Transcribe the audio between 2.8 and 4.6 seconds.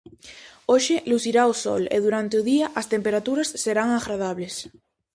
temperaturas serán agradables.